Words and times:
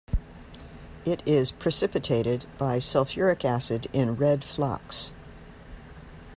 It 1.05 1.21
is 1.27 1.51
precipitated 1.51 2.47
by 2.57 2.79
sulfuric 2.79 3.45
acid 3.45 3.85
in 3.93 4.15
red 4.15 4.43
flocks. 4.43 5.11